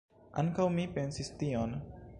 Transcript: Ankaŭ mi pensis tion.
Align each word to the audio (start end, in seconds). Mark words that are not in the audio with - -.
Ankaŭ 0.43 0.65
mi 0.77 0.87
pensis 0.97 1.31
tion. 1.43 1.79